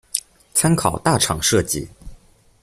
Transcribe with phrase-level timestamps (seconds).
[0.55, 1.87] 參考大廠設計